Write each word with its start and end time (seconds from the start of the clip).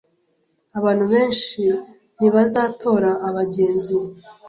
Abantu 0.79 1.05
benshi 1.13 1.61
ntibazatora 2.17 3.11
abagenzi. 3.27 3.97